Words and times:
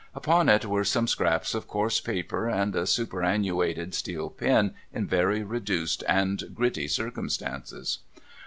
Upon 0.15 0.49
it 0.49 0.65
were 0.65 0.83
some 0.83 1.05
scraps 1.07 1.53
of 1.53 1.67
coarse 1.67 1.99
paper, 1.99 2.49
and 2.49 2.75
a 2.75 2.87
superannuated 2.87 3.93
steel 3.93 4.31
pen 4.31 4.73
in 4.91 5.05
very 5.05 5.43
reduced 5.43 6.03
and 6.07 6.41
gritty 6.55 6.87
circumstances. 6.87 7.99